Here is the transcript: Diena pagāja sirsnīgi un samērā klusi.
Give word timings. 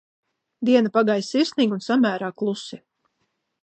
Diena 0.69 0.91
pagāja 0.95 1.27
sirsnīgi 1.29 1.79
un 1.79 1.87
samērā 1.91 2.35
klusi. 2.43 2.85